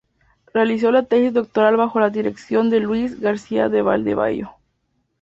Realizó 0.51 0.89
la 0.89 1.03
tesis 1.05 1.31
doctoral 1.31 1.77
bajo 1.77 1.99
la 1.99 2.09
dirección 2.09 2.71
de 2.71 2.79
Luis 2.79 3.19
García 3.19 3.69
de 3.69 3.83
Valdeavellano. 3.83 4.57